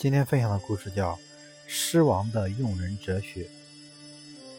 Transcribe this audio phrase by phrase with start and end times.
[0.00, 1.14] 今天分享的故事叫
[1.66, 3.42] 《狮王的用人哲学》。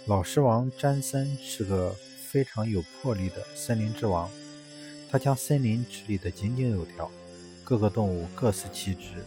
[0.06, 4.30] 老狮王詹森是个非常有魄力的森林之王，
[5.10, 7.10] 他将森林治理得井井有条，
[7.64, 9.24] 各个动物各司其职，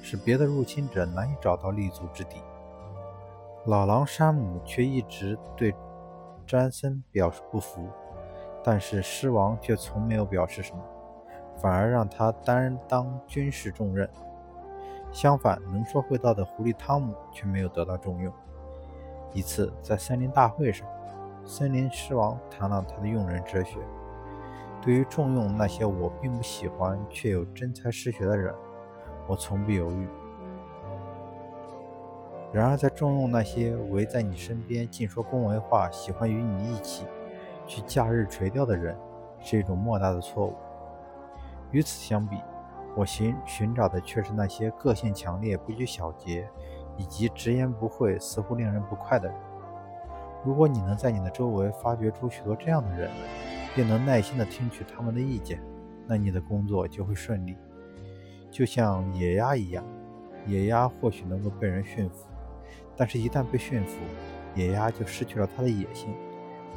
[0.00, 2.36] 使别的入侵者难以找到立足之地。
[3.66, 5.74] 老狼山姆却一直对
[6.46, 7.86] 詹森表示不服，
[8.64, 10.82] 但是狮王却从没有表示什么，
[11.60, 14.08] 反而让他担当军事重任。
[15.12, 18.32] 相反，能说会道的狐狸汤姆却没有得到重用。
[19.32, 20.86] 一次，在森林大会上，
[21.44, 23.78] 森林狮王谈了他的用人哲学：
[24.80, 28.54] 对于重用那些我并不喜欢却有真才实学的人，
[29.26, 30.06] 我从不犹豫；
[32.52, 37.04] 然而，在重用那些围在你身边尽说恭维话、喜欢与你一起
[37.66, 38.96] 去假日垂钓的人，
[39.40, 40.54] 是一种莫大的错误。
[41.70, 42.36] 与此相比，
[42.96, 46.48] 我寻寻找的却是那些个性强烈、不拘小节，
[46.96, 49.36] 以及直言不讳、似乎令人不快的人。
[50.44, 53.10] 如果你能在你的周围发掘出许多这样的人，
[53.74, 55.62] 并能耐心地听取他们的意见，
[56.06, 57.56] 那你的工作就会顺利。
[58.50, 59.84] 就像野鸭一样，
[60.46, 62.26] 野鸭或许能够被人驯服，
[62.96, 63.98] 但是一旦被驯服，
[64.54, 66.12] 野鸭就失去了它的野性，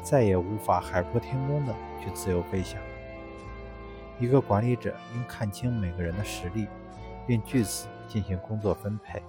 [0.03, 2.79] 再也无法海阔天空地去自由飞翔。
[4.19, 6.67] 一个管理者应看清每个人的实力，
[7.27, 9.21] 并据此进行工作分配。